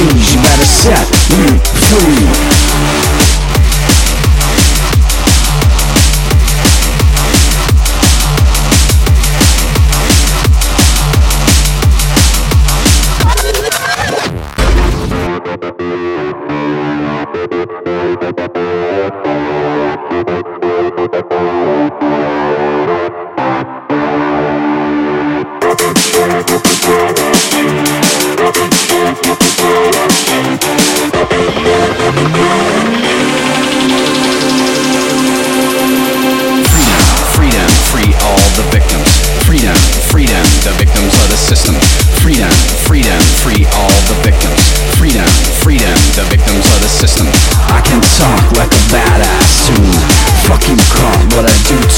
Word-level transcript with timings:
you 0.00 0.36
better 0.42 0.64
set 0.64 1.10
me 1.38 1.58
free. 1.58 3.17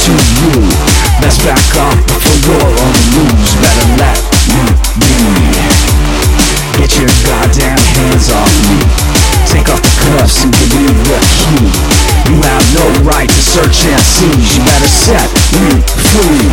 to 0.00 0.12
you. 0.16 0.56
Let's 1.20 1.36
back 1.44 1.60
up 1.76 1.98
for 2.08 2.36
you're 2.48 2.56
on 2.56 2.92
the 2.96 3.04
loose. 3.20 3.52
Better 3.60 3.88
let 4.00 4.20
me 4.48 4.64
be. 4.96 5.12
Get 6.80 6.96
your 6.96 7.12
goddamn 7.28 7.76
hands 7.76 8.32
off 8.32 8.54
me. 8.64 8.80
Take 9.44 9.68
off 9.68 9.82
the 9.82 9.92
cuffs 10.00 10.44
and 10.44 10.52
give 10.56 10.72
me 10.72 10.88
the 10.88 11.20
key. 11.36 11.68
You 12.32 12.40
have 12.40 12.64
no 12.72 12.86
right 13.04 13.28
to 13.28 13.42
search 13.42 13.84
and 13.84 14.00
seize 14.00 14.56
You 14.56 14.64
better 14.64 14.88
set 14.88 15.28
me 15.60 15.82
free. 16.08 16.49